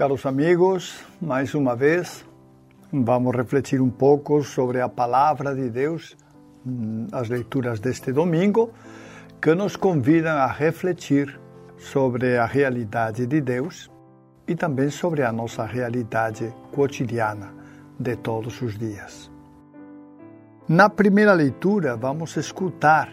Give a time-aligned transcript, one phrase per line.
[0.00, 2.24] Caros amigos, mais uma vez
[2.90, 6.16] vamos refletir um pouco sobre a palavra de Deus,
[6.66, 8.70] hum, as leituras deste domingo,
[9.42, 11.38] que nos convidam a refletir
[11.76, 13.90] sobre a realidade de Deus
[14.48, 17.52] e também sobre a nossa realidade cotidiana
[17.98, 19.30] de todos os dias.
[20.66, 23.12] Na primeira leitura, vamos escutar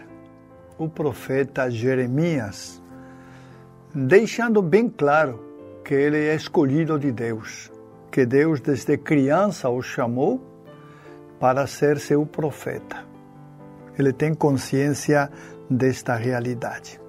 [0.78, 2.82] o profeta Jeremias,
[3.94, 5.47] deixando bem claro
[5.88, 7.72] que ele é escolhido de Deus,
[8.12, 10.42] que Deus desde criança o chamou
[11.40, 13.06] para ser seu profeta.
[13.98, 15.32] Ele tem consciência
[15.70, 17.00] desta realidade.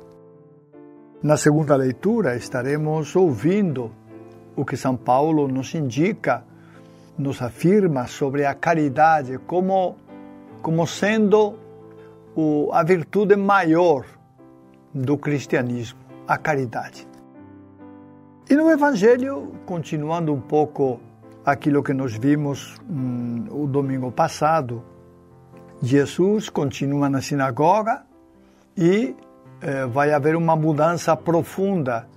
[1.21, 3.91] Na segunda leitura, estaremos ouvindo
[4.55, 6.45] o que São Paulo nos indica,
[7.19, 9.97] nos afirma sobre a caridade como,
[10.63, 11.59] como sendo
[12.37, 14.07] o, a virtude maior
[14.95, 17.09] do cristianismo, a caridade.
[18.51, 20.99] E no Evangelho, continuando um pouco
[21.45, 24.83] aquilo que nós vimos hum, o domingo passado,
[25.83, 28.07] Jesus continua na sinagoga
[28.75, 29.15] e
[29.61, 32.09] eh, vai haver uma mudança profunda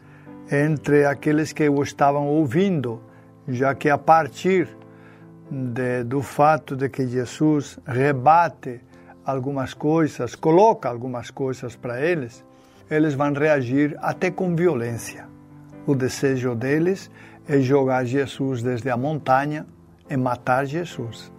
[0.50, 3.02] entre aqueles que o estavam ouvindo,
[3.46, 4.70] já que a partir
[5.52, 8.80] de, do fato de que Jesus rebate
[9.26, 12.42] algumas coisas, coloca algumas coisas para eles,
[12.90, 15.30] eles vão reagir até com violência.
[15.86, 17.10] O desejo deles
[17.48, 19.66] é jogar Jesus desde a montanha
[20.10, 21.32] e matar Jesus.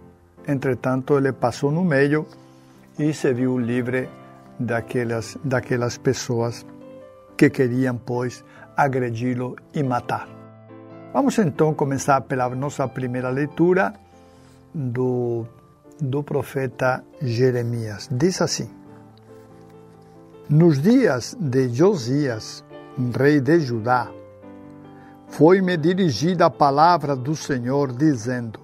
[0.47, 2.25] Entretanto, ele passou no meio
[2.99, 4.09] e se viu livre
[4.59, 6.65] daquelas, daquelas pessoas
[7.37, 8.43] que queriam, pois,
[8.75, 10.27] agredi-lo e matar.
[11.13, 13.93] Vamos então começar pela nossa primeira leitura
[14.73, 15.45] do,
[15.99, 18.09] do profeta Jeremias.
[18.11, 18.69] Diz assim:
[20.49, 22.63] Nos dias de Josias,
[23.15, 24.09] rei de Judá,
[25.33, 28.59] foi-me dirigida a palavra do Senhor, dizendo: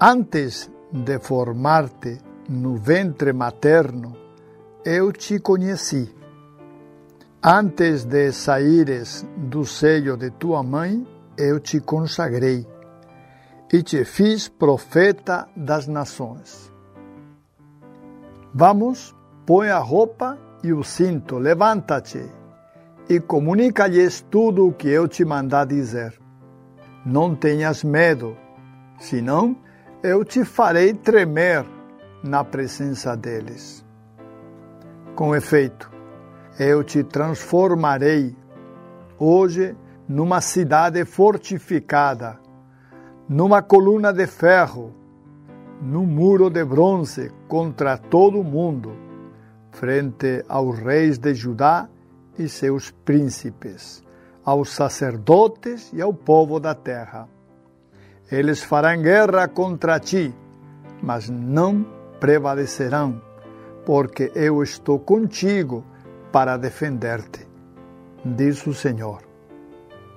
[0.00, 2.18] Antes de formar-te
[2.48, 4.16] no ventre materno,
[4.84, 6.12] eu te conheci.
[7.40, 11.06] Antes de saíres do seio de tua mãe,
[11.38, 12.66] eu te consagrei
[13.72, 16.72] e te fiz profeta das nações.
[18.52, 19.14] Vamos,
[19.44, 22.45] põe a roupa e o cinto, levanta-te
[23.08, 26.18] e comunica-lhes tudo o que eu te mandar dizer.
[27.04, 28.36] Não tenhas medo,
[28.98, 29.56] senão
[30.02, 31.64] eu te farei tremer
[32.22, 33.84] na presença deles.
[35.14, 35.90] Com efeito,
[36.58, 38.36] eu te transformarei
[39.18, 39.76] hoje
[40.08, 42.38] numa cidade fortificada,
[43.28, 44.92] numa coluna de ferro,
[45.80, 48.96] num muro de bronze contra todo o mundo,
[49.70, 51.88] frente aos reis de Judá
[52.38, 54.02] e seus príncipes,
[54.44, 57.28] aos sacerdotes e ao povo da terra.
[58.30, 60.34] Eles farão guerra contra ti,
[61.02, 61.86] mas não
[62.18, 63.20] prevalecerão,
[63.84, 65.84] porque eu estou contigo
[66.32, 67.46] para defender-te,
[68.24, 69.22] diz o Senhor.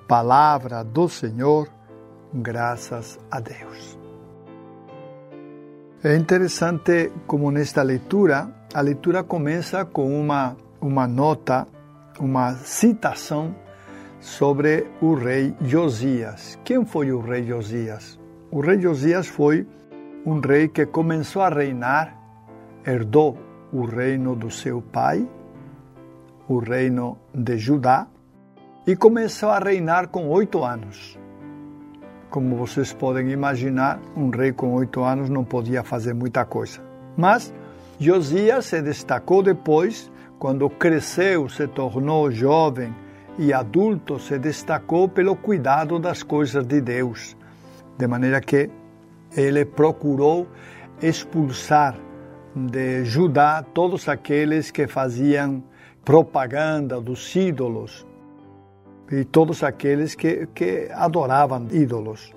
[0.08, 1.68] Palavra do Senhor,
[2.34, 3.98] graças a Deus.
[6.02, 11.66] É interessante como nesta leitura, a leitura começa com uma, uma nota
[12.20, 13.54] uma citação
[14.20, 16.58] sobre o rei Josias.
[16.62, 18.20] Quem foi o rei Josias?
[18.50, 19.66] O rei Josias foi
[20.26, 22.14] um rei que começou a reinar,
[22.86, 23.38] herdou
[23.72, 25.26] o reino do seu pai,
[26.46, 28.06] o reino de Judá,
[28.86, 31.18] e começou a reinar com oito anos.
[32.28, 36.80] Como vocês podem imaginar, um rei com oito anos não podia fazer muita coisa.
[37.16, 37.52] Mas
[37.98, 40.10] Josias se destacou depois
[40.40, 42.96] quando cresceu, se tornou jovem
[43.38, 47.36] e adulto, se destacou pelo cuidado das coisas de Deus,
[47.98, 48.70] de maneira que
[49.36, 50.48] ele procurou
[51.02, 51.94] expulsar
[52.56, 55.62] de Judá todos aqueles que faziam
[56.02, 58.06] propaganda dos ídolos
[59.12, 62.32] e todos aqueles que, que adoravam ídolos.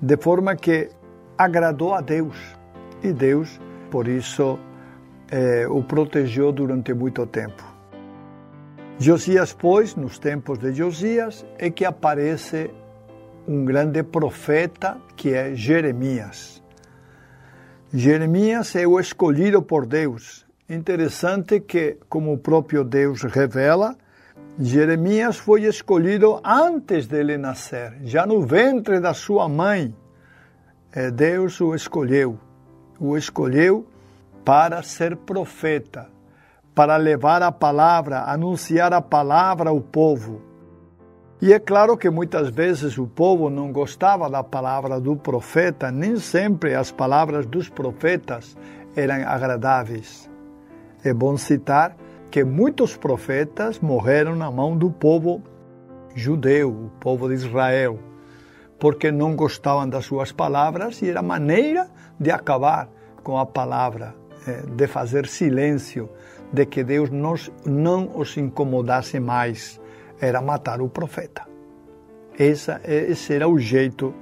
[0.00, 0.88] De forma que
[1.36, 2.56] agradou a Deus.
[3.02, 3.60] E Deus,
[3.90, 4.58] por isso,
[5.30, 7.62] eh, o protegeu durante muito tempo.
[8.98, 12.70] Josias, pois, nos tempos de Josias, é que aparece
[13.46, 16.62] um grande profeta que é Jeremias.
[17.92, 20.46] Jeremias é o escolhido por Deus.
[20.68, 23.96] Interessante que, como o próprio Deus revela,
[24.58, 29.94] Jeremias foi escolhido antes dele nascer, já no ventre da sua mãe.
[30.90, 32.38] É, Deus o escolheu,
[32.98, 33.86] o escolheu
[34.46, 36.06] para ser profeta,
[36.72, 40.40] para levar a palavra, anunciar a palavra ao povo.
[41.42, 46.14] E é claro que muitas vezes o povo não gostava da palavra do profeta, nem
[46.14, 48.56] sempre as palavras dos profetas
[48.94, 50.30] eram agradáveis.
[51.02, 51.96] É bom citar
[52.30, 55.42] que muitos profetas morreram na mão do povo
[56.14, 57.98] judeu, o povo de Israel,
[58.78, 61.88] porque não gostavam das suas palavras e era maneira
[62.20, 62.88] de acabar
[63.24, 64.14] com a palavra,
[64.52, 66.08] de fazer silêncio,
[66.52, 69.80] de que Deus nos, não os incomodasse mais
[70.20, 71.46] era matar o profeta.
[72.38, 74.14] Essa, esse era o jeito,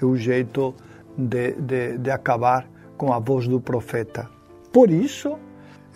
[0.00, 0.74] o jeito
[1.16, 4.28] de, de, de acabar com a voz do profeta.
[4.72, 5.38] Por isso,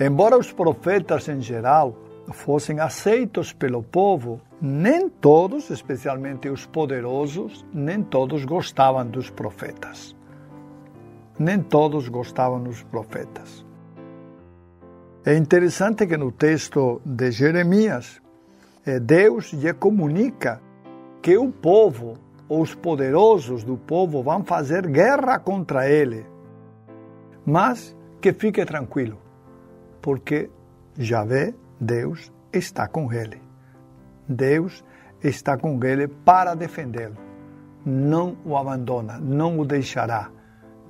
[0.00, 1.96] embora os profetas em geral
[2.32, 10.16] fossem aceitos pelo povo, nem todos, especialmente os poderosos, nem todos gostavam dos profetas.
[11.38, 13.65] Nem todos gostavam dos profetas.
[15.26, 18.22] É interessante que no texto de Jeremias,
[18.86, 20.62] é, Deus lhe comunica
[21.20, 22.16] que o povo,
[22.48, 26.24] os poderosos do povo, vão fazer guerra contra ele.
[27.44, 29.18] Mas que fique tranquilo,
[30.00, 30.48] porque
[30.96, 33.42] Javé, Deus, está com ele.
[34.28, 34.84] Deus
[35.20, 37.16] está com ele para defendê-lo.
[37.84, 40.30] Não o abandona, não o deixará,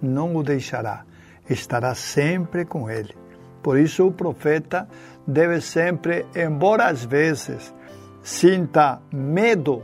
[0.03, 1.07] não o deixará.
[1.49, 3.17] Estará sempre com ele.
[3.67, 4.87] Por isso o profeta
[5.27, 7.75] deve sempre, embora às vezes
[8.23, 9.83] sinta medo,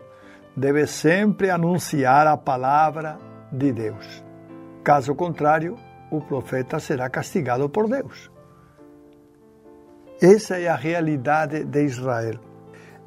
[0.57, 3.19] deve sempre anunciar a palavra
[3.51, 4.25] de Deus.
[4.85, 5.77] Caso contrário,
[6.13, 8.31] o profeta será castigado por Deus.
[10.21, 12.39] Essa é a realidade de Israel.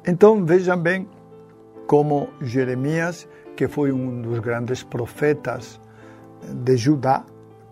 [0.06, 1.08] Então vejam bem
[1.86, 3.26] como Jeremias,
[3.56, 5.80] que foi um dos grandes profetas
[6.52, 7.24] de Judá,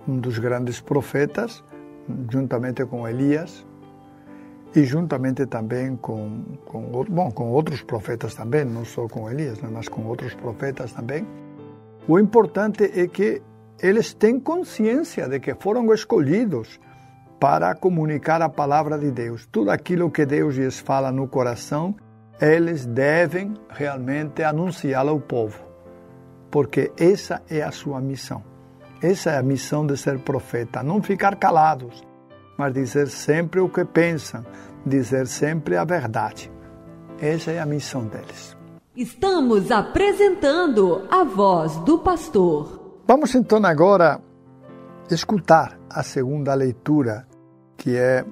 [0.09, 1.63] um dos grandes profetas,
[2.31, 3.65] juntamente com Elias,
[4.75, 9.69] e juntamente também com, com, bom, com outros profetas também, não só com Elias, né,
[9.73, 11.27] mas com outros profetas também.
[12.09, 13.41] O importante é que
[13.81, 16.81] eles têm consciência de que foram escolhidos
[17.39, 19.47] para comunicar a palavra de Deus.
[19.47, 21.95] Tudo aquilo que Deus lhes fala no coração,
[22.41, 25.63] eles devem realmente anunciá-lo ao povo,
[26.51, 28.54] porque essa é a sua missão.
[29.05, 32.03] Essa é a missão de ser profeta, não ficar calados,
[32.57, 34.43] mas dizer sempre o que pensam,
[34.87, 36.51] dizer sempre a verdade.
[37.21, 38.57] Essa é a missão deles.
[38.97, 43.03] Estamos apresentando a voz do pastor.
[43.07, 44.23] Vamos então agora
[45.11, 47.29] escutar a segunda leitura,
[47.77, 48.25] que é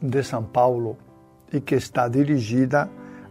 [0.00, 0.98] de São Paulo
[1.52, 2.88] e que está dirigida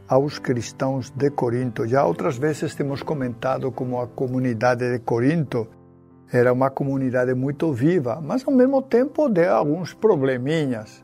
[0.10, 1.88] aos cristãos de Corinto.
[1.88, 5.70] Já outras vezes temos comentado como a comunidade de Corinto
[6.32, 11.04] era uma comunidade muito viva, mas ao mesmo tempo deu alguns probleminhas.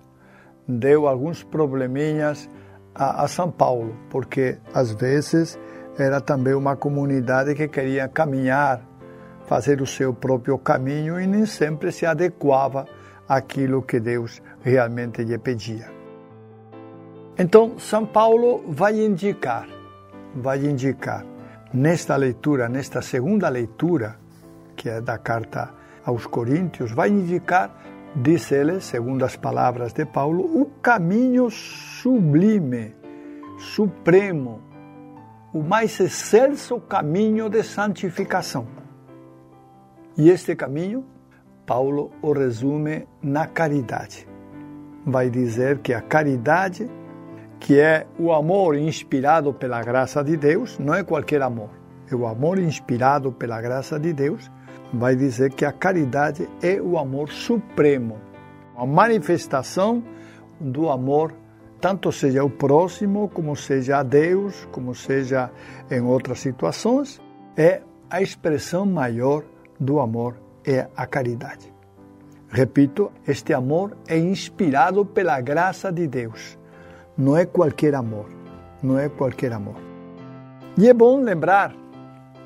[0.65, 2.49] Deu alguns probleminhas
[2.95, 5.59] a, a São Paulo, porque às vezes
[5.97, 8.81] era também uma comunidade que queria caminhar,
[9.45, 12.85] fazer o seu próprio caminho e nem sempre se adequava
[13.27, 15.89] àquilo que Deus realmente lhe pedia.
[17.37, 19.67] Então, São Paulo vai indicar,
[20.35, 21.25] vai indicar
[21.73, 24.17] nesta leitura, nesta segunda leitura,
[24.77, 25.73] que é da carta
[26.05, 27.75] aos Coríntios, vai indicar,
[28.15, 32.95] diz ele, segundo as palavras de Paulo, o caminho sublime,
[33.57, 34.61] supremo,
[35.51, 38.67] o mais excelso caminho de santificação.
[40.15, 41.03] E este caminho,
[41.65, 44.27] Paulo o resume na caridade.
[45.05, 46.89] Vai dizer que a caridade,
[47.59, 51.69] que é o amor inspirado pela graça de Deus, não é qualquer amor,
[52.09, 54.49] é o amor inspirado pela graça de Deus,
[54.93, 58.17] vai dizer que a caridade é o amor supremo,
[58.75, 60.03] a manifestação
[60.59, 61.33] do amor,
[61.79, 65.51] tanto seja o próximo, como seja a Deus, como seja
[65.91, 67.21] em outras situações,
[67.55, 69.43] é a expressão maior
[69.79, 71.73] do amor, é a caridade.
[72.49, 76.57] Repito, este amor é inspirado pela graça de Deus.
[77.17, 78.29] Não é qualquer amor,
[78.81, 79.75] não é qualquer amor.
[80.77, 81.75] E é bom lembrar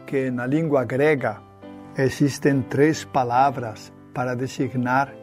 [0.08, 1.51] que na língua grega
[1.98, 5.14] existem três palavras para designar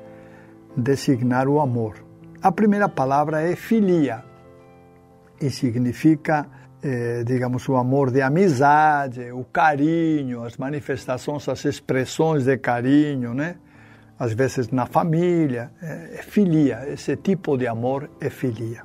[0.77, 1.97] designar o amor.
[2.41, 4.25] A primeira palavra é filia
[5.41, 6.47] e significa,
[6.83, 13.57] eh, digamos, o amor de amizade, o carinho, as manifestações, as expressões de carinho, né?
[14.19, 16.89] Às vezes na família, é filia.
[16.89, 18.83] Esse tipo de amor é filia.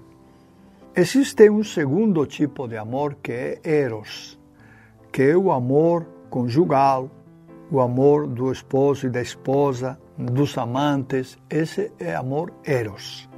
[0.95, 4.39] Existe um segundo tipo de amor que é eros,
[5.11, 7.09] que é o amor conjugal,
[7.71, 13.29] o amor do esposo e da esposa, dos amantes, esse é amor eros.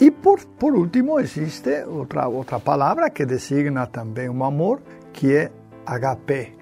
[0.00, 4.80] E por, por último existe outra, outra palavra que designa também um amor,
[5.12, 5.52] que é
[5.84, 6.54] HP.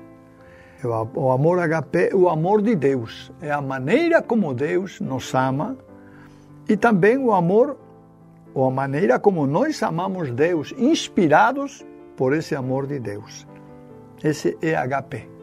[1.15, 5.77] O amor HP é o amor de Deus, é a maneira como Deus nos ama
[6.69, 7.77] e também o amor,
[8.55, 11.85] ou a maneira como nós amamos Deus, inspirados
[12.17, 13.47] por esse amor de Deus.
[14.23, 15.38] Esse é HP.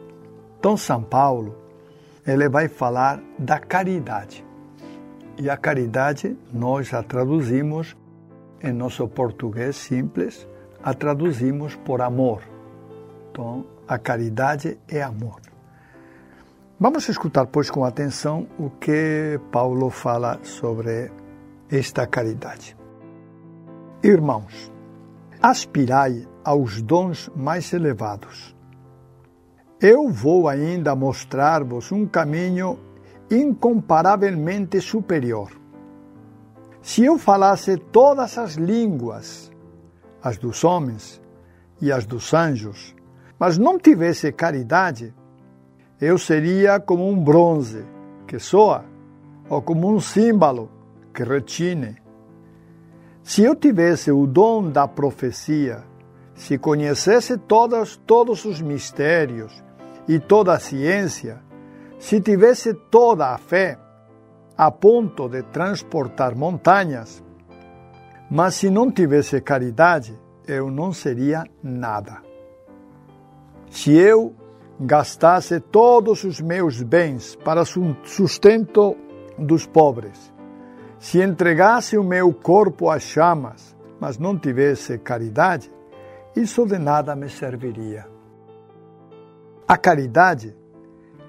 [0.66, 1.54] Então, São Paulo,
[2.26, 4.44] ele vai falar da caridade.
[5.38, 7.96] E a caridade nós a traduzimos
[8.60, 10.44] em nosso português simples,
[10.82, 12.42] a traduzimos por amor.
[13.30, 15.40] Então, a caridade é amor.
[16.80, 21.12] Vamos escutar, pois, com atenção o que Paulo fala sobre
[21.70, 22.76] esta caridade.
[24.02, 24.72] Irmãos,
[25.40, 28.55] aspirai aos dons mais elevados
[29.80, 32.78] eu vou ainda mostrar-vos um caminho
[33.30, 35.50] incomparavelmente superior.
[36.80, 39.52] Se eu falasse todas as línguas,
[40.22, 41.20] as dos homens
[41.80, 42.94] e as dos anjos,
[43.38, 45.14] mas não tivesse caridade,
[46.00, 47.84] eu seria como um bronze
[48.26, 48.84] que soa,
[49.48, 50.70] ou como um símbolo
[51.12, 51.96] que retine.
[53.22, 55.84] Se eu tivesse o dom da profecia,
[56.34, 59.65] se conhecesse todos, todos os mistérios
[60.08, 61.42] e toda a ciência,
[61.98, 63.78] se tivesse toda a fé
[64.56, 67.22] a ponto de transportar montanhas,
[68.30, 72.22] mas se não tivesse caridade, eu não seria nada.
[73.70, 74.34] Se eu
[74.80, 78.96] gastasse todos os meus bens para sustento
[79.38, 80.32] dos pobres,
[80.98, 85.70] se entregasse o meu corpo às chamas, mas não tivesse caridade,
[86.34, 88.15] isso de nada me serviria.
[89.68, 90.54] A caridade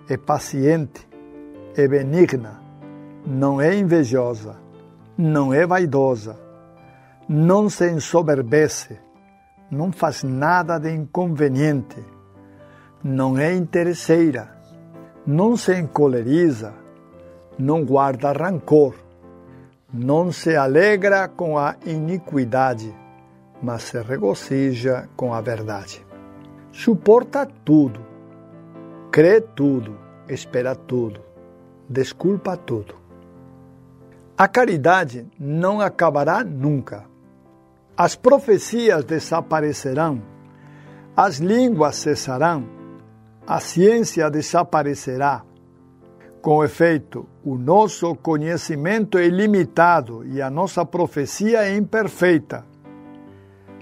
[0.08, 1.10] é paciente,
[1.76, 2.62] é benigna,
[3.26, 4.58] não é invejosa,
[5.18, 6.38] não é vaidosa,
[7.28, 9.00] não se ensoberbece,
[9.72, 12.06] não faz nada de inconveniente,
[13.04, 14.56] não é interesseira,
[15.26, 16.76] não se encoleriza,
[17.58, 18.94] não guarda rancor,
[19.92, 22.96] não se alegra com a iniquidade,
[23.64, 26.06] mas se regozija com a verdade.
[26.72, 28.17] Suporta tudo
[29.18, 29.98] crê tudo,
[30.30, 31.20] espera tudo,
[31.90, 32.94] desculpa tudo.
[34.38, 37.06] A caridade não acabará nunca.
[37.98, 40.22] As profecias desaparecerão,
[41.16, 42.70] as línguas cessarão,
[43.48, 45.44] a ciência desaparecerá.
[46.40, 52.64] Com efeito, o nosso conhecimento é ilimitado e a nossa profecia é imperfeita.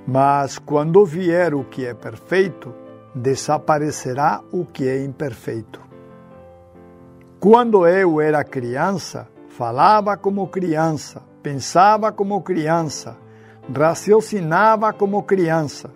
[0.08, 2.85] Mas quando vier o que é perfeito,
[3.16, 5.80] desaparecerá o que é imperfeito.
[7.40, 13.18] Quando eu era criança, falava como criança, pensava como criança,
[13.74, 15.92] raciocinava como criança.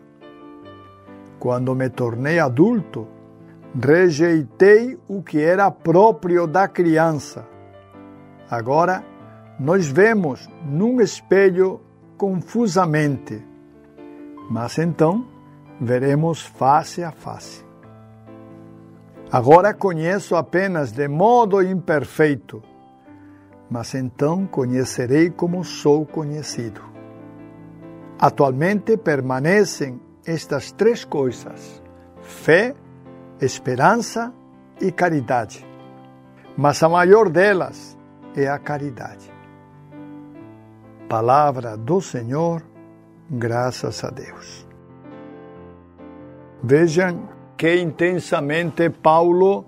[1.37, 3.07] Quando me tornei adulto,
[3.75, 7.45] rejeitei o que era próprio da criança.
[8.49, 9.03] Agora,
[9.59, 11.81] nós vemos num espelho
[12.17, 13.45] confusamente.
[14.49, 15.25] Mas então,
[15.79, 17.63] veremos face a face.
[19.31, 22.63] Agora conheço apenas de modo imperfeito,
[23.69, 26.81] mas então conhecerei como sou conhecido.
[28.19, 31.81] Atualmente permanecem estas três coisas:
[32.21, 32.75] fé,
[33.39, 34.33] esperança
[34.81, 35.65] e caridade.
[36.57, 37.97] Mas a maior delas
[38.35, 39.31] é a caridade.
[41.07, 42.63] Palavra do Senhor,
[43.29, 44.68] graças a Deus.
[46.61, 49.65] Vejam que intensamente Paulo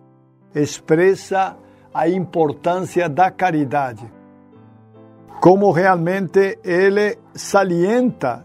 [0.54, 1.58] expressa
[1.94, 4.10] a importância da caridade.
[5.40, 8.44] Como realmente ele salienta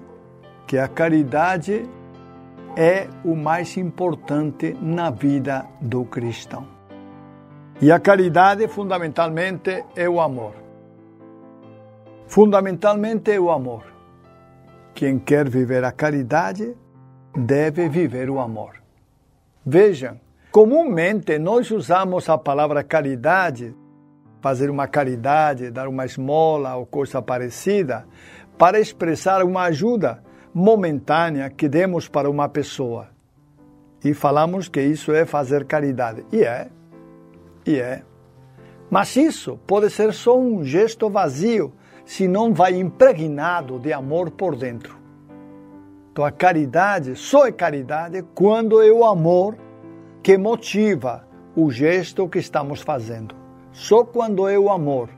[0.66, 1.88] que a caridade
[2.76, 6.66] é o mais importante na vida do cristão.
[7.80, 10.54] E a caridade, fundamentalmente, é o amor.
[12.26, 13.84] Fundamentalmente é o amor.
[14.94, 16.74] Quem quer viver a caridade
[17.36, 18.82] deve viver o amor.
[19.64, 20.18] Vejam
[20.50, 23.74] comumente nós usamos a palavra caridade,
[24.40, 28.06] fazer uma caridade, dar uma esmola ou coisa parecida,
[28.56, 30.22] para expressar uma ajuda
[30.54, 33.08] momentânea que demos para uma pessoa.
[34.02, 36.24] E falamos que isso é fazer caridade.
[36.32, 36.68] E é.
[37.66, 38.02] E é.
[38.90, 41.74] Mas isso pode ser só um gesto vazio
[42.04, 45.05] se não vai impregnado de amor por dentro.
[46.16, 49.54] Então a caridade só é caridade quando é o amor
[50.22, 53.34] que motiva o gesto que estamos fazendo.
[53.70, 55.10] Só quando é o amor.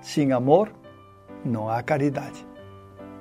[0.00, 0.72] Sem amor,
[1.44, 2.46] não há caridade.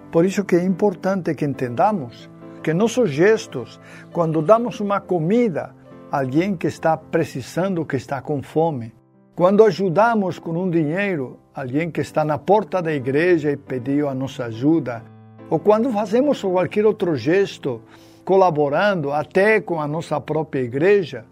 [0.09, 2.29] Por isso que é importante que entendamos
[2.63, 3.81] que nossos gestos,
[4.13, 5.75] quando damos uma comida
[6.09, 8.95] a alguém que está precisando, que está com fome,
[9.35, 14.15] quando ajudamos com um dinheiro alguém que está na porta da igreja e pediu a
[14.15, 15.03] nossa ajuda,
[15.49, 17.81] ou quando fazemos qualquer outro gesto,
[18.23, 21.25] colaborando até com a nossa própria igreja,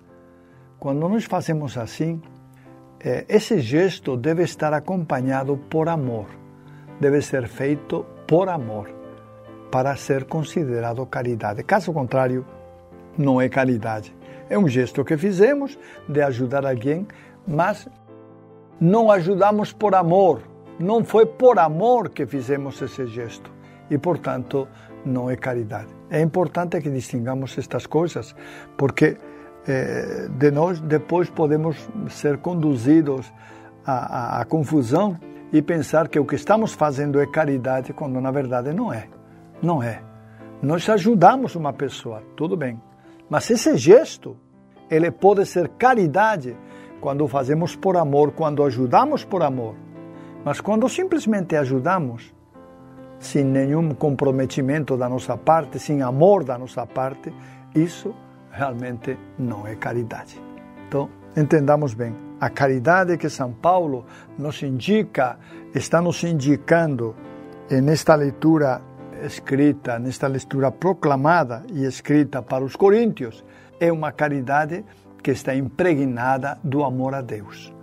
[0.80, 2.22] quando nós fazemos assim,
[3.00, 6.26] é, esse gesto deve estar acompanhado por amor,
[7.00, 8.90] deve ser feito por amor,
[9.72, 11.64] para ser considerado caridade.
[11.64, 12.46] Caso contrário,
[13.18, 14.16] não é caridade.
[14.50, 17.06] É um gesto que fizemos de ajudar alguém
[17.48, 17.88] mas
[18.80, 20.42] não ajudamos por amor.
[20.78, 23.57] Não foi por amor que fizemos esse gesto
[23.90, 24.68] e, portanto,
[25.06, 25.88] não é caridade.
[26.10, 28.36] É importante que distingamos estas coisas,
[28.78, 29.18] porque
[29.68, 31.78] eh, de nós depois podemos
[32.10, 33.32] ser conduzidos
[33.86, 35.18] à, à, à confusão
[35.52, 39.08] e pensar que o que estamos fazendo é caridade, quando na verdade não é.
[39.62, 40.02] Não é.
[40.62, 42.82] Nós ajudamos uma pessoa, tudo bem.
[43.30, 44.38] Mas esse gesto,
[44.90, 46.56] ele pode ser caridade
[47.00, 49.76] quando fazemos por amor, quando ajudamos por amor.
[50.44, 52.34] Mas quando simplesmente ajudamos,
[53.20, 57.34] sem nenhum comprometimento da nossa parte, sem amor da nossa parte,
[57.74, 58.14] isso
[58.52, 60.42] realmente não é caridade.
[60.88, 62.16] Então, entendamos bem.
[62.40, 64.06] A caridade que São Paulo
[64.38, 65.38] nos indica,
[65.74, 67.16] está nos indicando
[67.70, 68.82] nesta leitura
[69.24, 73.44] escrita, nesta leitura proclamada e escrita para os coríntios,
[73.80, 74.86] é uma caridade
[75.24, 77.74] que está impregnada do amor a Deus.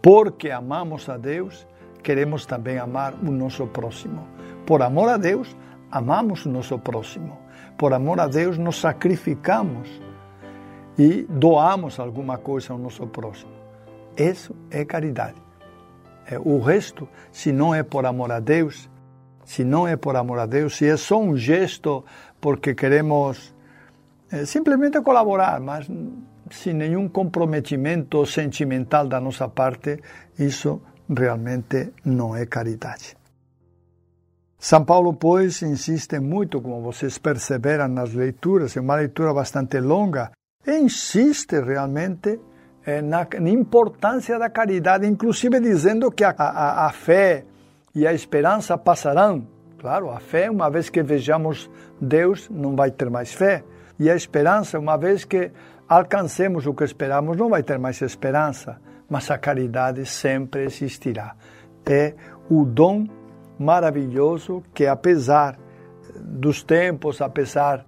[0.00, 1.66] Porque amamos a Deus,
[2.02, 4.26] queremos também amar o nosso próximo.
[4.66, 5.56] Por amor a Deus,
[5.90, 7.38] amamos o nosso próximo.
[7.76, 9.88] Por amor a Deus, nos sacrificamos
[10.98, 13.52] e doamos alguma coisa ao nosso próximo.
[14.16, 15.40] Isso é caridade.
[16.26, 18.88] É, o resto, se não é por amor a Deus,
[19.44, 22.04] se não é por amor a Deus, se é só um gesto
[22.40, 23.54] porque queremos
[24.30, 25.88] é, simplesmente colaborar, mas
[26.50, 29.98] sem nenhum comprometimento sentimental da nossa parte,
[30.38, 33.21] isso realmente não é caridade.
[34.64, 40.30] São Paulo, pois, insiste muito, como vocês perceberam nas leituras, é uma leitura bastante longa,
[40.64, 42.38] e insiste realmente
[42.86, 47.44] eh, na, na, importância da caridade, inclusive dizendo que a, a, a fé
[47.92, 49.48] e a esperança passarão.
[49.80, 51.68] Claro, a fé, uma vez que vejamos
[52.00, 53.64] Deus, não vai ter mais fé.
[53.98, 55.50] E a esperança, uma vez que
[55.88, 61.34] alcancemos o que esperamos, não vai ter mais esperança, mas a caridade sempre existirá.
[61.84, 62.14] É
[62.48, 63.21] o dom
[63.58, 65.58] maravilhoso que, apesar
[66.18, 67.86] dos tempos, apesar,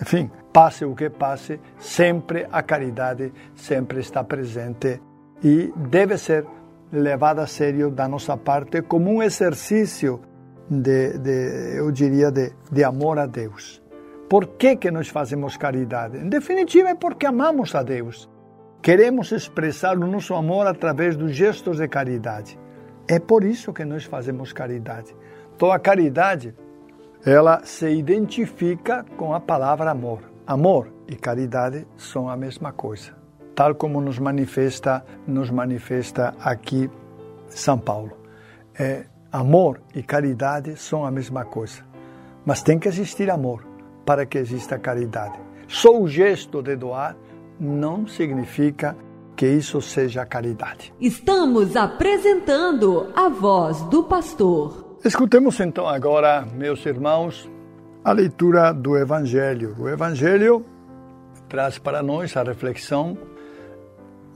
[0.00, 5.00] enfim, passe o que passe, sempre a caridade sempre está presente
[5.42, 6.46] e deve ser
[6.92, 10.20] levada a sério da nossa parte como um exercício
[10.68, 13.82] de, de eu diria, de, de amor a Deus.
[14.28, 16.18] Por que, que nós fazemos caridade?
[16.18, 18.30] Em definitiva, é porque amamos a Deus.
[18.80, 22.58] Queremos expressar o nosso amor através dos gestos de caridade.
[23.10, 25.16] É por isso que nós fazemos caridade.
[25.56, 26.54] Então, a caridade,
[27.26, 30.20] ela se identifica com a palavra amor.
[30.46, 33.10] Amor e caridade são a mesma coisa,
[33.52, 36.88] tal como nos manifesta, nos manifesta aqui
[37.48, 38.12] São Paulo.
[38.78, 41.82] É, amor e caridade são a mesma coisa,
[42.46, 43.66] mas tem que existir amor
[44.06, 45.36] para que exista caridade.
[45.66, 47.16] Só o gesto de doar
[47.58, 48.96] não significa
[49.40, 50.92] que isso seja caridade.
[51.00, 54.98] Estamos apresentando a voz do pastor.
[55.02, 57.50] Escutemos então agora, meus irmãos,
[58.04, 59.74] a leitura do Evangelho.
[59.78, 60.62] O Evangelho
[61.48, 63.16] traz para nós a reflexão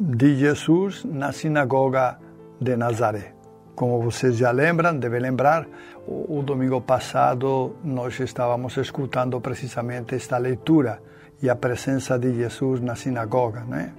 [0.01, 2.19] de Jesus na sinagoga
[2.59, 3.35] de Nazaré.
[3.75, 5.67] Como vocês já lembram, devem lembrar,
[6.07, 11.03] o, o domingo passado nós estávamos escutando precisamente esta leitura
[11.43, 13.93] e a presença de Jesus na sinagoga, né?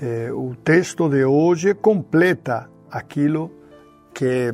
[0.00, 3.50] É, o texto de hoje completa aquilo
[4.12, 4.52] que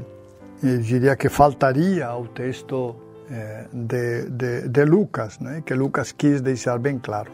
[0.62, 2.96] eu diria que faltaria ao texto
[3.30, 5.62] é, de, de, de Lucas, né?
[5.64, 7.30] que Lucas quis deixar bem claro.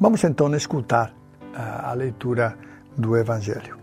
[0.00, 1.12] Vamos então escutar
[1.54, 2.56] a leitura
[2.96, 3.77] do Evangelho.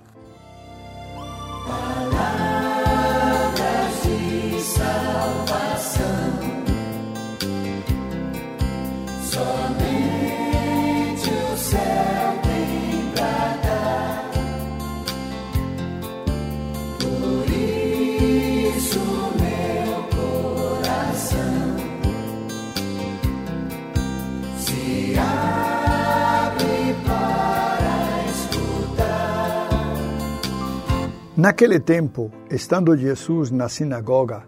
[31.45, 34.47] Naquele tempo, estando Jesus na sinagoga,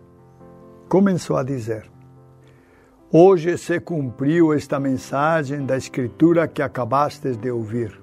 [0.90, 1.88] começou a dizer:
[3.12, 8.02] Hoje se cumpriu esta mensagem da Escritura que acabastes de ouvir.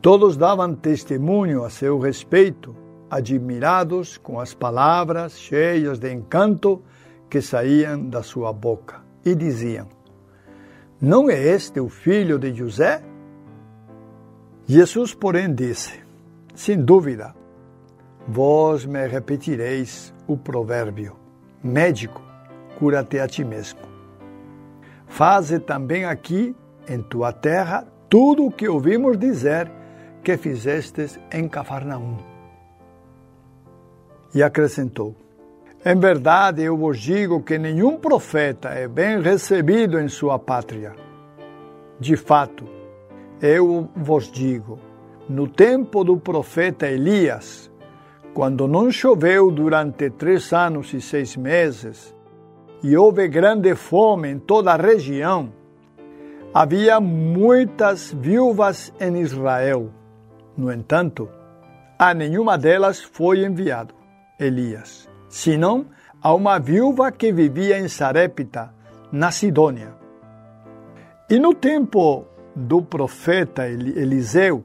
[0.00, 2.74] Todos davam testemunho a seu respeito,
[3.08, 6.82] admirados com as palavras cheias de encanto
[7.30, 9.86] que saíam da sua boca, e diziam:
[11.00, 13.00] Não é este o filho de José?
[14.66, 16.01] Jesus, porém, disse:
[16.54, 17.34] sem dúvida,
[18.26, 21.16] vós me repetireis o provérbio:
[21.62, 22.22] médico,
[22.78, 23.80] cura-te a ti mesmo.
[25.06, 26.54] Faze também aqui,
[26.88, 29.70] em tua terra, tudo o que ouvimos dizer
[30.22, 32.18] que fizestes em Cafarnaum.
[34.34, 35.14] E acrescentou:
[35.84, 40.94] Em verdade eu vos digo que nenhum profeta é bem recebido em sua pátria.
[41.98, 42.66] De fato,
[43.40, 44.78] eu vos digo,
[45.28, 47.70] no tempo do profeta Elias,
[48.34, 52.14] quando não choveu durante três anos e seis meses,
[52.82, 55.52] e houve grande fome em toda a região,
[56.52, 59.90] havia muitas viúvas em Israel.
[60.56, 61.28] No entanto,
[61.98, 63.94] a nenhuma delas foi enviado
[64.38, 65.86] Elias, senão
[66.20, 68.74] a uma viúva que vivia em Sarepta,
[69.10, 69.94] na Sidônia.
[71.30, 74.64] E no tempo do profeta Eliseu,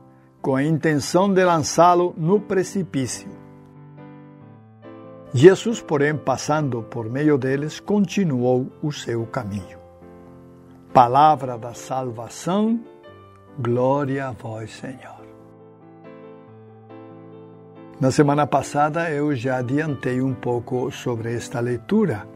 [0.41, 3.29] com a intenção de lançá-lo no precipício.
[5.33, 9.79] Jesus, porém, passando por meio deles, continuou o seu caminho.
[10.93, 12.81] Palavra da salvação,
[13.57, 15.21] glória a vós, Senhor.
[17.99, 22.27] Na semana passada eu já adiantei um pouco sobre esta leitura,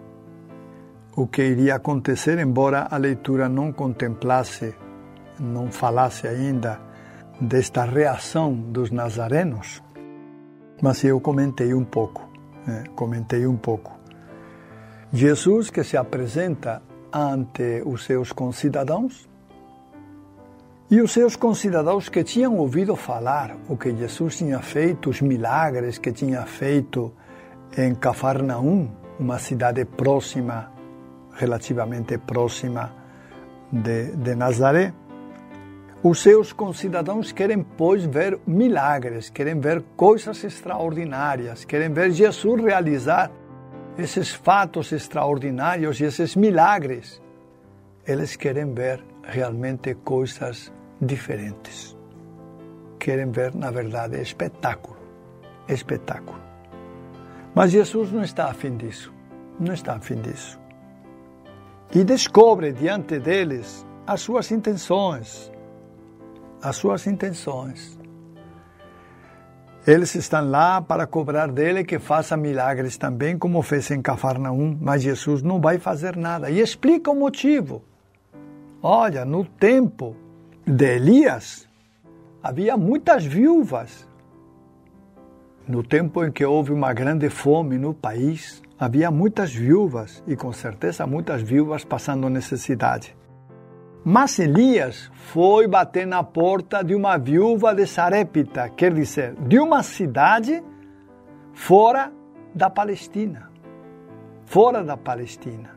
[1.18, 4.76] o que iria acontecer, embora a leitura não contemplasse,
[5.40, 6.85] não falasse ainda
[7.40, 9.84] desta reação dos nazarenos,
[10.82, 12.30] mas eu comentei um pouco,
[12.66, 12.84] né?
[12.96, 13.94] comentei um pouco.
[15.12, 19.30] Jesus que se apresenta ante os seus concidadãos
[20.90, 25.98] e os seus concidadãos que tinham ouvido falar o que Jesus tinha feito, os milagres
[25.98, 27.14] que tinha feito
[27.78, 30.72] em Cafarnaum, uma cidade próxima,
[31.34, 32.94] relativamente próxima
[33.72, 34.94] de, de Nazaré.
[36.08, 43.32] Os seus concidadãos querem, pois, ver milagres, querem ver coisas extraordinárias, querem ver Jesus realizar
[43.98, 47.20] esses fatos extraordinários e esses milagres.
[48.06, 51.98] Eles querem ver realmente coisas diferentes.
[53.00, 54.98] Querem ver, na verdade, espetáculo.
[55.68, 56.40] Espetáculo.
[57.56, 59.12] Mas Jesus não está afim disso.
[59.60, 60.60] Não está afim disso.
[61.96, 65.52] E descobre diante deles as suas intenções,
[66.66, 67.96] as suas intenções.
[69.86, 75.04] Eles estão lá para cobrar dele que faça milagres também, como fez em Cafarnaum, mas
[75.04, 76.50] Jesus não vai fazer nada.
[76.50, 77.84] E explica o motivo.
[78.82, 80.16] Olha, no tempo
[80.66, 81.68] de Elias,
[82.42, 84.10] havia muitas viúvas.
[85.68, 90.52] No tempo em que houve uma grande fome no país, havia muitas viúvas e com
[90.52, 93.16] certeza muitas viúvas passando necessidade.
[94.08, 99.82] Mas Elias foi bater na porta de uma viúva de Sarepta, quer dizer, de uma
[99.82, 100.64] cidade
[101.54, 102.14] fora
[102.54, 103.50] da Palestina.
[104.46, 105.72] Fora da Palestina.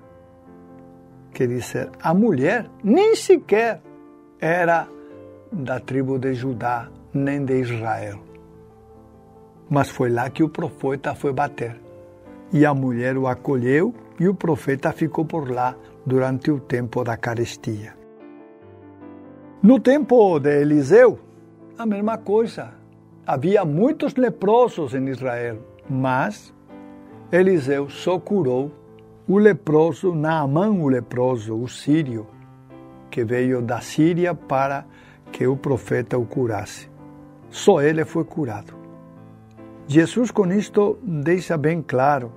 [1.32, 3.80] Quer dizer, a mulher nem sequer
[4.38, 4.86] era
[5.50, 8.20] da tribo de Judá, nem de Israel.
[9.70, 11.80] Mas foi lá que o profeta foi bater.
[12.52, 17.16] E a mulher o acolheu e o profeta ficou por lá durante o tempo da
[17.16, 17.97] carestia.
[19.60, 21.18] No tempo de Eliseu,
[21.76, 22.74] a mesma coisa.
[23.26, 25.58] Havia muitos leprosos em Israel,
[25.90, 26.54] mas
[27.32, 28.70] Eliseu só curou
[29.26, 32.28] o leproso, Naamã o leproso, o sírio,
[33.10, 34.86] que veio da Síria para
[35.32, 36.88] que o profeta o curasse.
[37.50, 38.72] Só ele foi curado.
[39.88, 42.32] Jesus com isto deixa bem claro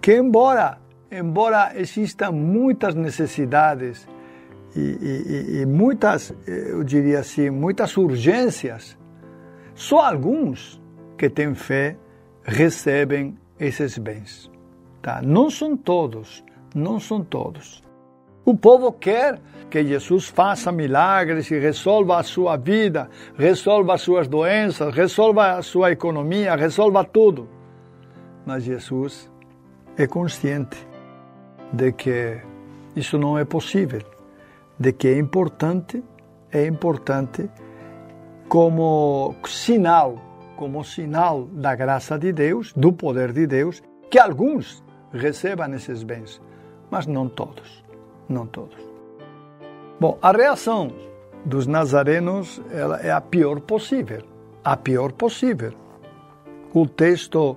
[0.00, 0.78] que embora
[1.10, 4.08] embora existam muitas necessidades
[4.74, 8.96] e, e, e, muitas, eu diria assim, muitas urgências,
[9.74, 10.80] só alguns
[11.16, 11.96] que têm fé
[12.42, 14.50] recebem esses bens.
[15.00, 15.20] Tá?
[15.22, 17.82] Não são todos, não são todos.
[18.44, 24.26] O povo quer que Jesus faça milagres e resolva a sua vida, resolva as suas
[24.26, 27.48] doenças, resolva a sua economia, resolva tudo.
[28.44, 29.30] Mas Jesus
[29.96, 30.76] é consciente
[31.72, 32.40] de que
[32.96, 34.02] isso não é possível,
[34.78, 36.02] de que é importante,
[36.50, 37.48] é importante
[38.48, 40.16] como sinal,
[40.56, 44.82] como sinal da graça de Deus, do poder de Deus, que alguns
[45.12, 46.40] recebam esses bens,
[46.90, 47.84] mas não todos,
[48.28, 48.78] não todos.
[49.98, 50.92] Bom, a reação
[51.44, 54.22] dos nazarenos ela é a pior possível,
[54.64, 55.72] a pior possível.
[56.74, 57.56] O texto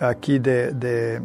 [0.00, 1.22] aqui de, de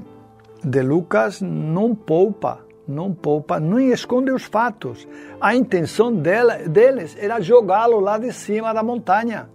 [0.64, 5.08] de Lucas não poupa, não poupa, nem esconde os fatos.
[5.42, 9.50] A intenção dela, deles era jogá-lo lá de cima da montanha.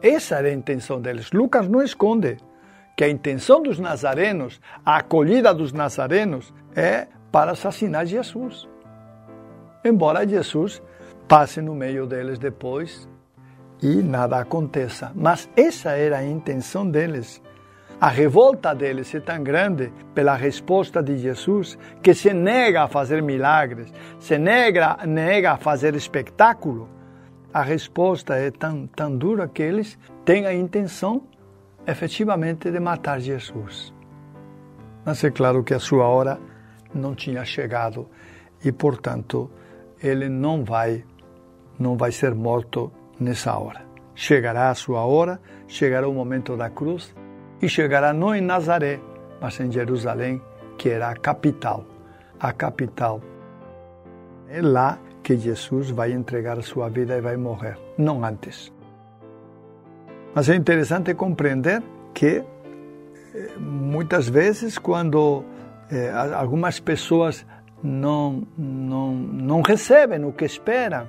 [0.00, 1.30] Essa era a intenção deles.
[1.32, 2.38] Lucas não esconde
[2.96, 8.68] que a intenção dos nazarenos, a acolhida dos nazarenos, é para assassinar Jesus.
[9.84, 10.82] Embora Jesus
[11.26, 13.08] passe no meio deles depois
[13.82, 15.10] e nada aconteça.
[15.14, 17.42] Mas essa era a intenção deles.
[18.02, 23.22] A revolta deles é tão grande pela resposta de Jesus que se nega a fazer
[23.22, 26.88] milagres, se nega, nega a fazer espetáculo.
[27.54, 31.22] A resposta é tão, tão dura que eles têm a intenção
[31.86, 33.94] efetivamente de matar Jesus.
[35.04, 36.40] Mas é claro que a sua hora
[36.92, 38.08] não tinha chegado
[38.64, 39.48] e, portanto,
[40.02, 41.04] ele não vai,
[41.78, 43.86] não vai ser morto nessa hora.
[44.12, 47.14] Chegará a sua hora, chegará o momento da cruz
[47.62, 49.00] e chegará não em Nazaré,
[49.40, 50.42] mas em Jerusalém,
[50.76, 51.86] que era a capital.
[52.40, 53.22] A capital.
[54.48, 58.72] É lá que Jesus vai entregar a sua vida e vai morrer, não antes.
[60.34, 61.80] Mas é interessante compreender
[62.12, 62.42] que
[63.34, 65.44] eh, muitas vezes, quando
[65.88, 67.46] eh, algumas pessoas
[67.82, 71.06] não, não, não recebem o que esperam,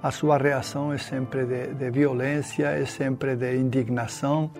[0.00, 4.50] a sua reação é sempre de, de violência, é sempre de indignação,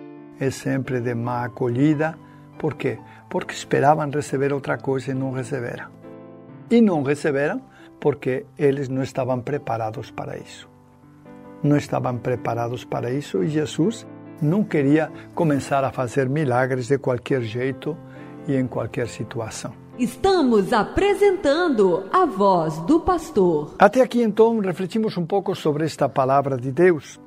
[0.43, 2.17] é sempre de má acolhida.
[2.59, 2.99] Por quê?
[3.29, 5.87] Porque esperavam receber outra coisa e não receberam.
[6.69, 7.61] E não receberam
[7.99, 10.69] porque eles não estavam preparados para isso.
[11.63, 14.05] Não estavam preparados para isso e Jesus
[14.41, 17.97] não queria começar a fazer milagres de qualquer jeito
[18.47, 19.73] e em qualquer situação.
[19.97, 23.75] Estamos apresentando a voz do pastor.
[23.77, 27.22] Até aqui então refletimos um pouco sobre esta palavra de Deus.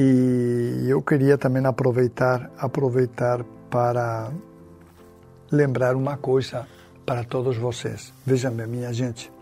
[0.00, 4.30] E eu queria também aproveitar, aproveitar para
[5.50, 6.68] lembrar uma coisa
[7.04, 8.14] para todos vocês.
[8.24, 9.32] Vejam bem, minha gente,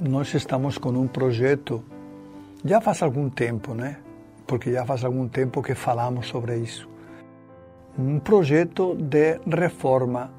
[0.00, 1.82] nós estamos com um projeto
[2.64, 3.98] já faz algum tempo, né?
[4.46, 6.88] Porque já faz algum tempo que falamos sobre isso.
[7.98, 10.30] Um projeto de reforma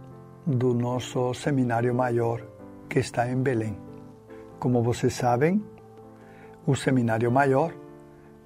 [0.46, 2.42] do nosso seminário maior
[2.90, 3.78] que está em Belém.
[4.58, 5.62] Como vocês sabem,
[6.66, 7.74] o seminário maior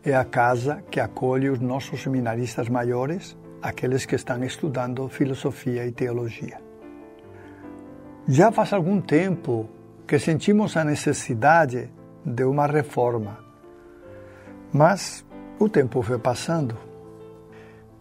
[0.04, 5.92] é a casa que acolhe os nossos seminaristas maiores, aqueles que estão estudando filosofia e
[5.92, 6.60] teologia.
[8.28, 9.70] Já faz algum tempo
[10.08, 11.90] que sentimos a necessidade
[12.24, 13.40] de uma reforma,
[14.72, 15.26] mas
[15.60, 16.78] o tempo foi passando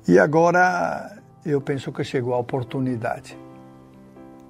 [0.06, 3.36] e agora eu penso que chegou a oportunidade.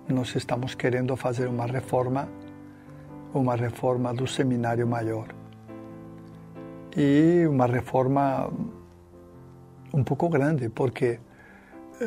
[0.08, 2.28] Nós estamos querendo fazer uma reforma,
[3.32, 5.37] uma reforma do seminário maior
[6.96, 8.50] e uma reforma
[9.92, 11.20] um pouco grande, porque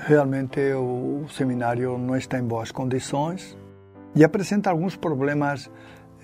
[0.07, 3.57] realmente o seminário não está em boas condições.
[4.15, 5.71] E apresenta alguns problemas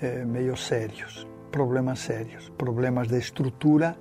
[0.02, 3.98] eh, meio sérios, problemas sérios, problemas de estrutura,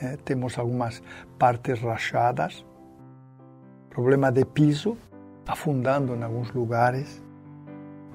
[0.00, 1.02] eh, temos algumas
[1.38, 2.64] partes rachadas,
[3.88, 4.96] problema de piso,
[5.46, 7.22] afundando em alguns lugares,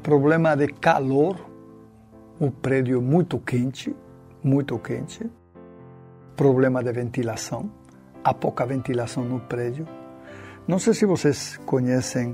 [0.03, 1.37] problema de calor,
[2.39, 3.95] o prédio muito quente,
[4.43, 5.29] muito quente,
[6.39, 7.69] problema de ventilação,
[8.23, 9.85] há pouca ventilação no prédio.
[10.65, 12.33] Não sei se vocês conhecem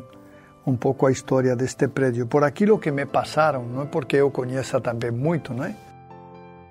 [0.67, 4.29] um pouco a história deste prédio, por aquilo que me passaram, não é porque eu
[4.29, 5.75] conheça também muito, não é?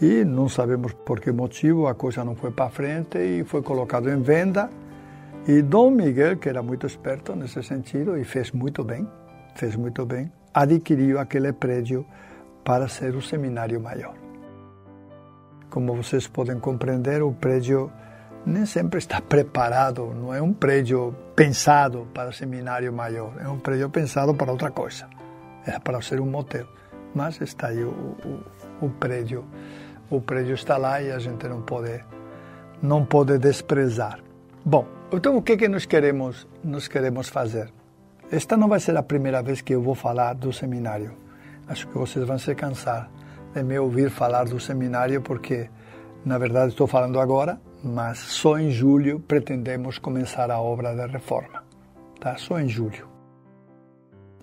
[0.00, 4.10] E não sabemos por que motivo a coisa não foi para frente e foi colocado
[4.10, 4.68] em venda.
[5.46, 9.06] E Dom Miguel, que era muito esperto nesse sentido e fez muito bem,
[9.54, 12.04] fez muito bem, adquiriu aquele prédio
[12.64, 14.14] para ser o seminário maior.
[15.70, 17.90] Como vocês podem compreender, o prédio
[18.46, 23.88] nem sempre está preparado, não é um prédio pensado para seminário maior, é um prédio
[23.90, 25.08] pensado para outra coisa.
[25.66, 26.66] Era para ser um motel,
[27.14, 29.44] mas está aí o, o, o prédio,
[30.10, 32.04] o prédio está lá e a gente não pode,
[32.82, 34.20] não pode desprezar.
[34.64, 37.72] Bom, então o que que nós queremos, nós queremos fazer?
[38.30, 41.12] Esta não vai ser a primeira vez que eu vou falar do seminário.
[41.68, 43.10] Acho que vocês vão se cansar
[43.54, 45.70] de me ouvir falar do seminário, porque,
[46.24, 51.62] na verdade, estou falando agora, mas só em julho pretendemos começar a obra da reforma.
[52.20, 52.36] Tá?
[52.36, 53.08] Só em julho.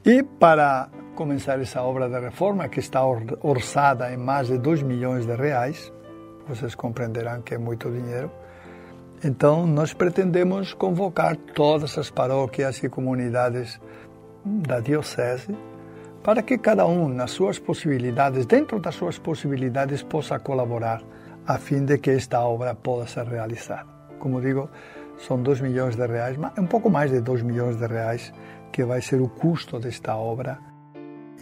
[0.05, 5.25] E para começar essa obra de reforma, que está orçada em mais de 2 milhões
[5.25, 5.91] de reais,
[6.47, 8.31] vocês compreenderão que é muito dinheiro,
[9.23, 13.79] então, nós pretendemos convocar todas as paróquias e comunidades
[14.43, 15.55] da Diocese
[16.23, 21.03] para que cada um, nas suas possibilidades, dentro das suas possibilidades, possa colaborar
[21.45, 23.85] a fim de que esta obra possa ser realizada.
[24.17, 24.67] Como digo,
[25.19, 28.33] são 2 milhões de reais, um pouco mais de 2 milhões de reais
[28.71, 30.57] que vai ser o custo desta obra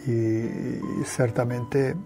[0.06, 1.96] e certamente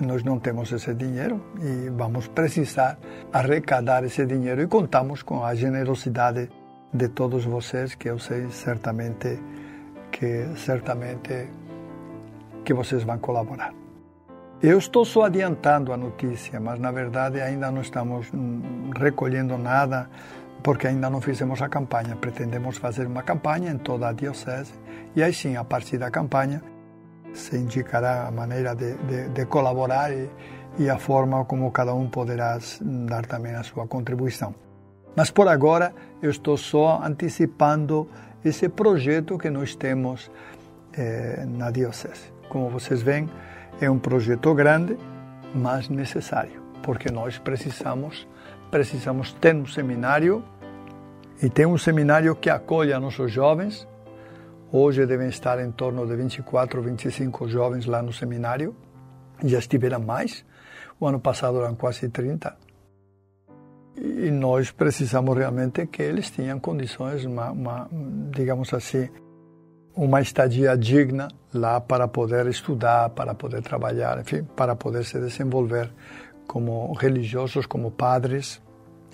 [0.00, 2.98] nós não temos esse dinheiro e vamos precisar
[3.32, 6.48] arrecadar esse dinheiro e contamos com a generosidade
[6.92, 9.38] de todos vocês que eu sei certamente
[10.10, 11.48] que certamente
[12.64, 13.72] que vocês vão colaborar.
[14.62, 18.30] Eu estou só adiantando a notícia, mas na verdade ainda não estamos
[18.96, 20.08] recolhendo nada
[20.62, 22.14] porque ainda não fizemos a campanha.
[22.14, 24.72] Pretendemos fazer uma campanha em toda a diocese
[25.16, 26.62] e aí sim, a partir da campanha,
[27.34, 30.30] se indicará a maneira de, de, de colaborar e,
[30.78, 34.54] e, a forma como cada um poderá dar também a sua contribuição.
[35.14, 35.92] Mas por agora
[36.22, 38.08] eu estou só antecipando
[38.44, 40.30] esse projeto que nós temos
[40.94, 42.32] eh, na Diocese.
[42.48, 43.28] Como vocês veem,
[43.80, 44.96] é um projeto grande,
[45.54, 48.26] mas necessário, porque nós precisamos
[48.70, 50.42] precisamos ter um seminário
[51.42, 53.86] e ter um seminário que acolha nossos jovens
[54.74, 58.74] Hoje devem estar em torno de 24 ou 25 jovens lá no seminário.
[59.44, 60.46] Já estiveram mais.
[60.98, 62.56] O ano passado eram quase 30.
[63.98, 67.90] E nós precisamos realmente que eles tenham condições, uma, uma,
[68.34, 69.10] digamos assim,
[69.94, 75.92] uma estadia digna lá para poder estudar, para poder trabalhar, enfim, para poder se desenvolver
[76.46, 78.62] como religiosos, como padres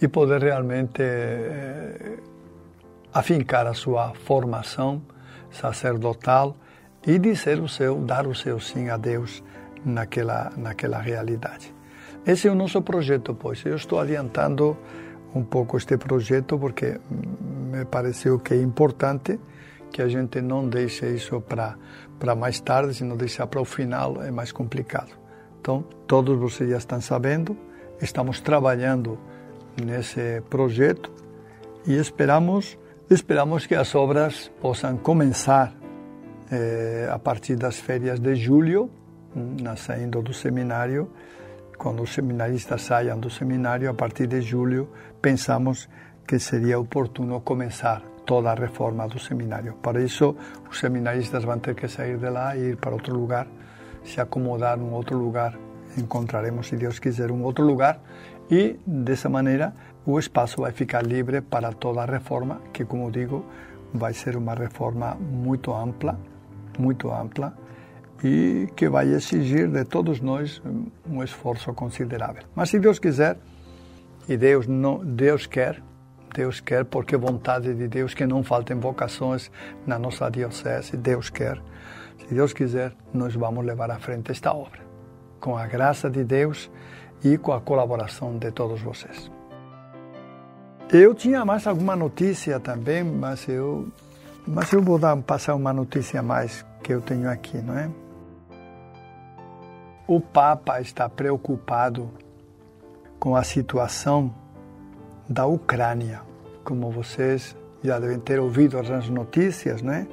[0.01, 2.19] e poder realmente eh,
[3.13, 5.03] afincar a sua formação
[5.51, 6.57] sacerdotal
[7.07, 9.43] e dizer o seu, dar o seu sim a Deus
[9.85, 11.75] naquela, naquela realidade.
[12.27, 13.65] Esse é o nosso projeto, pois.
[13.65, 14.77] Eu estou adiantando
[15.35, 19.39] um pouco este projeto porque me pareceu que é importante
[19.91, 24.23] que a gente não deixe isso para mais tarde, se não deixar para o final
[24.23, 25.17] é mais complicado.
[25.61, 27.57] Então, todos vocês já estão sabendo,
[28.01, 29.19] estamos trabalhando
[29.83, 31.11] nesse projeto
[31.87, 32.79] e esperamos
[33.11, 35.73] Esperamos que as obras possam começar
[36.53, 38.91] eh, a partir das férias de julho,
[39.35, 41.11] na saindo do seminário.
[41.79, 44.91] Quando os seminaristas saiam do seminário, a partir de julho,
[45.23, 45.89] pensamos
[46.27, 49.73] que seria oportuno começar toda a reforma do seminário.
[49.81, 50.37] Para isso,
[50.71, 53.47] os seminaristas vão ter que sair de lá e ir para outro lugar,
[54.05, 55.59] se acomodar em outro lugar.
[55.97, 58.03] Encontraremos, se Deus quiser, um outro lugar
[58.51, 59.73] e, dessa maneira,
[60.13, 63.45] o espaço vai ficar livre para toda a reforma, que, como digo,
[63.93, 66.19] vai ser uma reforma muito ampla,
[66.79, 67.53] muito ampla,
[68.25, 70.63] e que vai exigir de todos nós
[71.07, 72.43] um esforço considerável.
[72.57, 73.37] Mas se Deus quiser,
[74.27, 75.83] e Deus não, Deus quer,
[76.35, 79.51] Deus quer, porque vontade de Deus que não faltem vocações
[79.87, 81.61] na nossa diocese, Deus quer.
[82.19, 84.81] Se Deus quiser, nós vamos levar à frente esta obra,
[85.39, 86.71] com a graça de Deus
[87.23, 89.38] e com a colaboração de todos vocês.
[90.91, 93.89] Eu tinha mais alguma notícia também, mas eu,
[94.47, 97.91] mas eu vou dar, passar uma notícia a mais que eu tenho aqui, não é?
[100.07, 102.11] O Papa está preocupado
[103.19, 104.35] com a situação
[105.29, 106.23] da Ucrânia.
[106.65, 110.07] Como vocês já devem ter ouvido as notícias, né?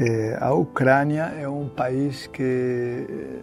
[0.00, 3.42] É, a Ucrânia é um país que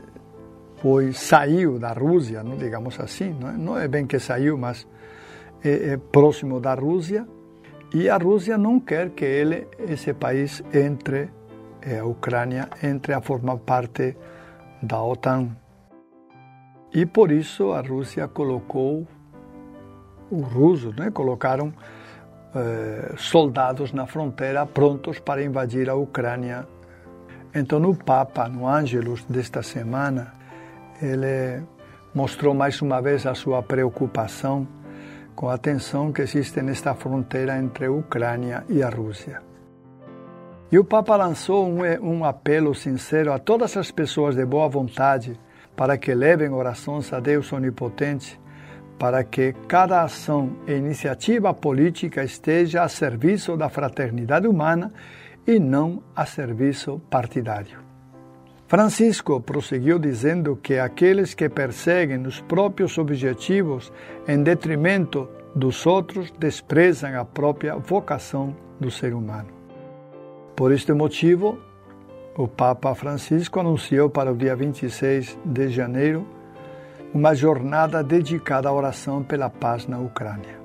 [0.82, 4.88] foi saiu da Rússia, não digamos assim, não é, não é bem que saiu, mas
[5.64, 7.28] é, é, próximo da Rússia
[7.94, 11.30] e a Rússia não quer que ele, esse país entre,
[11.82, 14.16] é, a Ucrânia entre a formar parte
[14.82, 15.50] da OTAN.
[16.94, 19.08] E por isso a Rússia colocou
[20.30, 21.74] os russos, né, colocaram
[22.54, 26.68] eh, soldados na fronteira prontos para invadir a Ucrânia.
[27.56, 30.34] Então o Papa, no Ângelus desta semana,
[31.02, 31.64] ele
[32.14, 34.68] mostrou mais uma vez a sua preocupação
[35.36, 39.42] com a tensão que existe nesta fronteira entre a Ucrânia e a Rússia.
[40.72, 45.38] E o Papa lançou um, um apelo sincero a todas as pessoas de boa vontade
[45.76, 48.40] para que levem orações a Deus Onipotente,
[48.98, 54.94] para que cada ação e iniciativa política esteja a serviço da fraternidade humana
[55.46, 57.91] e não a serviço partidário.
[58.72, 63.92] Francisco prosseguiu dizendo que aqueles que perseguem os próprios objetivos
[64.26, 69.50] em detrimento dos outros desprezam a própria vocação do ser humano.
[70.56, 71.60] Por este motivo,
[72.38, 76.26] o Papa Francisco anunciou para o dia 26 de janeiro
[77.14, 80.58] uma jornada dedicada à oração pela paz na Ucrânia.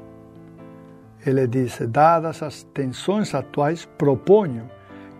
[1.26, 4.70] Ele disse: Dadas as tensões atuais, proponho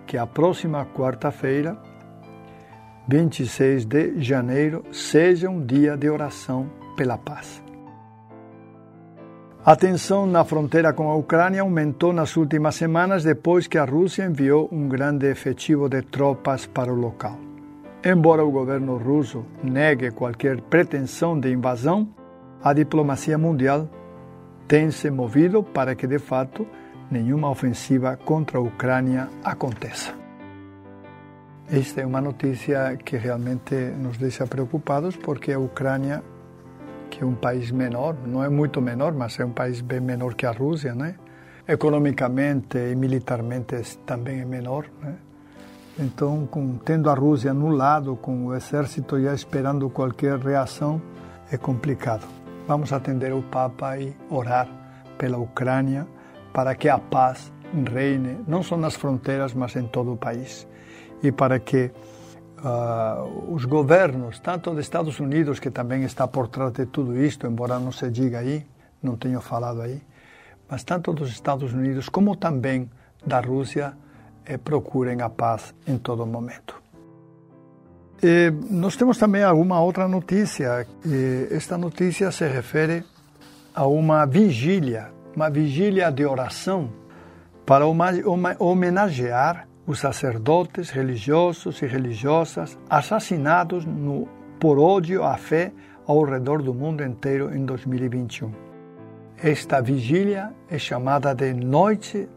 [0.07, 1.77] que a próxima quarta-feira
[3.09, 7.63] 26 de janeiro seja um dia de oração pela paz.
[9.65, 14.25] A tensão na fronteira com a Ucrânia aumentou nas últimas semanas depois que a Rússia
[14.25, 17.39] enviou um grande efetivo de tropas para o local.
[18.05, 22.09] Embora o governo russo negue qualquer pretensão de invasão,
[22.63, 23.89] a diplomacia mundial
[24.67, 26.67] tem se movido para que, de fato,
[27.09, 30.26] nenhuma ofensiva contra a Ucrânia aconteça.
[31.69, 36.23] Esta é uma notícia que realmente nos deixa preocupados porque a Ucrânia,
[37.11, 40.35] que é um país menor, não é muito menor, mas é um país bem menor
[40.35, 41.17] que a Rússia, né?
[41.67, 45.17] Economicamente e militarmente também é menor, né?
[45.99, 51.03] Então, com, tendo a Rússia no lado, com o exército já esperando qualquer reação,
[51.51, 52.29] é complicado.
[52.69, 54.69] Vamos atender o Papa e orar
[55.19, 56.07] pela Ucrânia
[56.53, 57.53] para que a paz
[57.93, 60.65] reine, não só nas fronteiras, mas em todo o país
[61.23, 61.91] e para que
[62.59, 67.47] uh, os governos, tanto dos Estados Unidos, que também está por trás de tudo isto,
[67.47, 68.67] embora não se diga aí,
[69.03, 70.03] não tenho falado aí,
[70.69, 72.91] mas tanto dos Estados Unidos como também
[73.25, 73.95] da Rússia,
[74.45, 76.81] eh, procurem a paz em todo momento.
[78.23, 80.87] E nós temos também alguma outra notícia.
[81.05, 83.05] E esta notícia se refere
[83.75, 86.91] a uma vigília, uma vigília de oração
[87.67, 87.85] para
[88.59, 94.29] homenagear os sacerdotes religiosos e religiosas assassinados no,
[94.59, 95.73] por ódio à fé
[96.07, 98.53] ao redor do mundo inteiro em 2021.
[99.43, 102.29] Esta vigília é chamada de Noite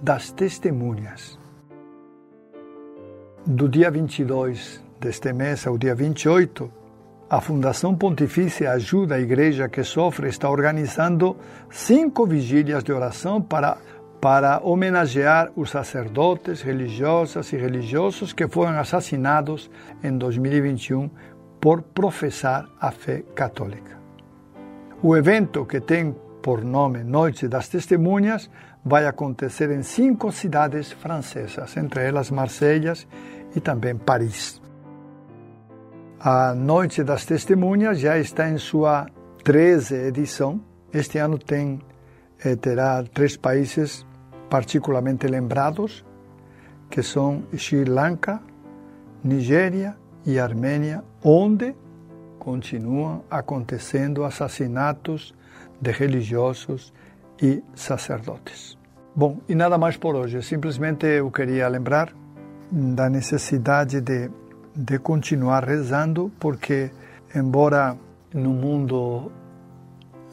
[0.00, 1.38] das Testemunhas.
[3.44, 6.72] Do dia 22 deste mês ao dia 28,
[7.28, 11.36] a Fundação Pontifícia Ajuda a Igreja que Sofre está organizando
[11.70, 13.78] cinco vigílias de oração para
[14.26, 19.70] para homenagear os sacerdotes, religiosas e religiosos que foram assassinados
[20.02, 21.08] em 2021
[21.60, 23.96] por professar a fé católica.
[25.00, 26.12] O evento, que tem
[26.42, 28.50] por nome Noite das Testemunhas,
[28.84, 32.94] vai acontecer em cinco cidades francesas, entre elas Marselha
[33.54, 34.60] e também Paris.
[36.18, 39.06] A Noite das Testemunhas já está em sua
[39.44, 40.60] 13 edição.
[40.92, 41.78] Este ano tem
[42.44, 44.04] eh, terá três países
[44.48, 46.04] particularmente lembrados,
[46.88, 48.40] que são Sri Lanka,
[49.22, 51.74] Nigéria e Armênia, onde
[52.38, 55.34] continuam acontecendo assassinatos
[55.80, 56.92] de religiosos
[57.42, 58.78] e sacerdotes.
[59.14, 60.42] Bom, e nada mais por hoje.
[60.42, 62.12] Simplesmente eu queria lembrar
[62.70, 64.30] da necessidade de,
[64.74, 66.90] de continuar rezando, porque,
[67.34, 67.96] embora
[68.32, 69.32] no mundo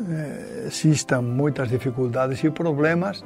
[0.02, 3.24] eh, existam muitas dificuldades e problemas,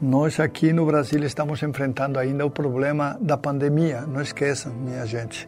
[0.00, 4.00] nós aqui no Brasil estamos enfrentando ainda o problema da pandemia.
[4.02, 5.46] Não esqueçam, minha gente.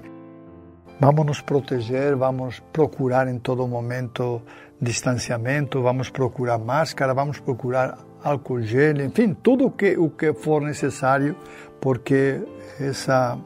[1.01, 4.43] Vamos nos proteger, vamos procurar em todo momento
[4.81, 11.35] distanciamento, vamos procurar máscara, vamos procurar álcool gel, enfim, tudo que, o que for necessário,
[11.81, 12.41] porque
[12.79, 13.39] essa,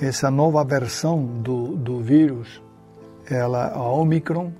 [0.00, 2.62] essa nova versão do, do vírus,
[3.30, 4.50] ela, a Omicron,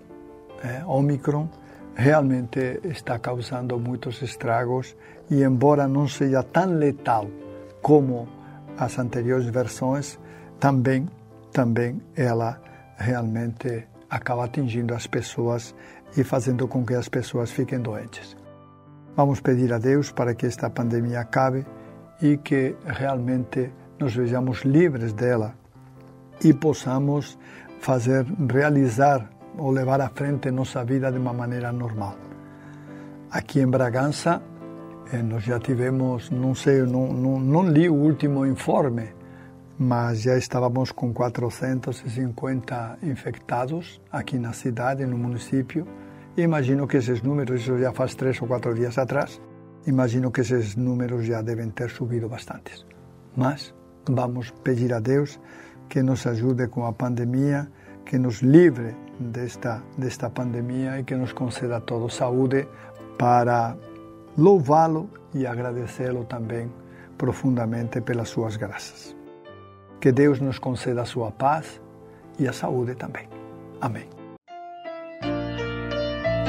[0.62, 1.48] é, Omicron,
[1.94, 4.94] realmente está causando muitos estragos
[5.32, 7.26] e embora não seja tão letal
[7.80, 8.28] como
[8.76, 10.18] as anteriores versões,
[10.60, 11.08] também,
[11.50, 12.60] também ela
[12.98, 15.74] realmente acaba atingindo as pessoas
[16.14, 18.36] e fazendo com que as pessoas fiquem doentes.
[19.16, 21.64] Vamos pedir a Deus para que esta pandemia acabe
[22.20, 25.54] e que realmente nos vejamos livres dela
[26.44, 27.38] e possamos
[27.80, 32.16] fazer, realizar ou levar à frente nossa vida de uma maneira normal.
[33.30, 34.42] Aqui em Bragança,
[35.20, 39.08] nós já tivemos, não sei, não, não, não li o último informe,
[39.78, 45.86] mas já estávamos com 450 infectados aqui na cidade, no município.
[46.36, 49.40] Imagino que esses números, isso já faz três ou quatro dias atrás,
[49.86, 52.86] imagino que esses números já devem ter subido bastante.
[53.36, 53.74] Mas
[54.08, 55.38] vamos pedir a Deus
[55.90, 57.68] que nos ajude com a pandemia,
[58.06, 62.66] que nos livre desta, desta pandemia e que nos conceda a todos saúde
[63.18, 63.76] para
[64.36, 66.72] louvá-lo e agradecê-lo também
[67.16, 69.16] profundamente pelas suas graças.
[70.00, 71.80] Que Deus nos conceda a sua paz
[72.38, 73.28] e a saúde também.
[73.80, 74.08] Amém.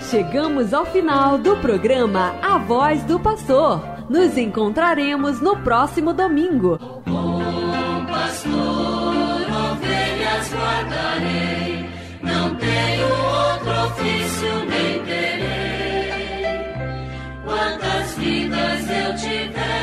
[0.10, 3.82] Chegamos ao final do programa A Voz do Pastor.
[4.10, 6.78] Nos encontraremos no próximo domingo.
[7.06, 11.90] Bom pastor, ovelhas guardarei,
[12.22, 15.43] não tenho outro ofício nem terei.
[18.54, 19.83] Vidas eu tiver